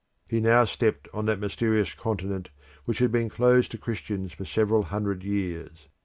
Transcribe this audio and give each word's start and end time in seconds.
He 0.27 0.39
now 0.39 0.65
stepped 0.65 1.07
on 1.13 1.27
that 1.27 1.39
mysterious 1.39 1.93
continent 1.93 2.49
which 2.85 2.97
had 2.97 3.11
been 3.11 3.29
closed 3.29 3.69
to 3.69 3.77
Christians 3.77 4.33
for 4.33 4.45
several 4.45 4.81
hundred 4.81 5.23
years. 5.23 5.89